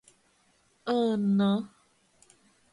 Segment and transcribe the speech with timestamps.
[0.85, 1.59] เออเนอะ